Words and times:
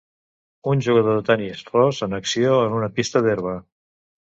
Un 0.71 0.79
jugador 0.85 1.19
de 1.19 1.25
tenis 1.27 1.61
ros 1.75 2.01
en 2.09 2.19
acció 2.21 2.57
en 2.65 2.81
una 2.81 2.91
pista 2.99 3.25
d'herba. 3.29 3.57